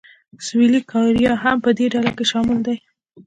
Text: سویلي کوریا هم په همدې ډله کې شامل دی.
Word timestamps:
سویلي 0.45 0.81
کوریا 0.91 1.33
هم 1.43 1.57
په 1.63 1.69
همدې 1.71 1.85
ډله 1.93 2.11
کې 2.17 2.25
شامل 2.31 2.59
دی. 2.67 2.75